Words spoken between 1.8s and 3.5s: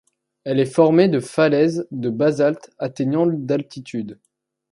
de basalte atteignant